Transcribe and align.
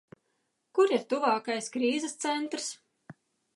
Kur 0.77 0.93
ir 0.95 1.03
tuvākais 1.13 1.69
krīzes 1.77 2.19
centrs? 2.27 2.73